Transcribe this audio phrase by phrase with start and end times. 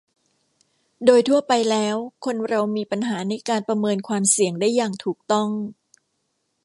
[1.05, 1.95] โดยทั่วไปแล้ว
[2.25, 5.49] คนเรามีปัญหาในการประเมินความเสี่ยงได้อย่างถูกต้อง